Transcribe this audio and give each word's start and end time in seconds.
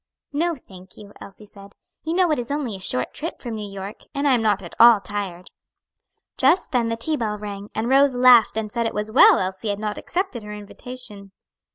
"No 0.33 0.55
thank 0.55 0.97
you," 0.97 1.13
Elsie 1.21 1.45
said; 1.45 1.73
"you 2.03 2.15
know 2.15 2.31
it 2.31 2.39
is 2.39 2.49
only 2.49 2.75
a 2.75 2.79
short 2.81 3.13
trip 3.13 3.39
from 3.39 3.53
New 3.53 3.71
York, 3.71 3.99
and 4.15 4.27
I 4.27 4.33
am 4.33 4.41
not 4.41 4.63
at 4.63 4.73
all 4.79 4.99
tired." 4.99 5.51
Just 6.37 6.71
then 6.71 6.89
the 6.89 6.97
tea 6.97 7.17
bell 7.17 7.37
rang, 7.37 7.69
and 7.75 7.87
Rose 7.87 8.15
laughed 8.15 8.57
and 8.57 8.71
said 8.71 8.87
it 8.87 8.95
was 8.95 9.11
well 9.11 9.37
Elsie 9.37 9.69
had 9.69 9.77
not 9.77 9.99
accepted 9.99 10.41
her 10.41 10.53
invitation. 10.53 11.33